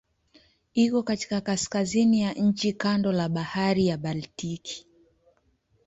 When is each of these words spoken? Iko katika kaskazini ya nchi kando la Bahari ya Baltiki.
Iko 0.73 1.03
katika 1.03 1.41
kaskazini 1.41 2.21
ya 2.21 2.33
nchi 2.33 2.73
kando 2.73 3.11
la 3.11 3.29
Bahari 3.29 3.87
ya 3.87 3.97
Baltiki. 3.97 4.87